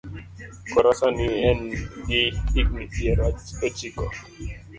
Kora 0.71 0.91
sani 0.99 1.27
en 1.49 1.59
gi 2.07 2.21
higni 2.51 2.83
piero 2.93 3.27
ochiko. 3.67 4.05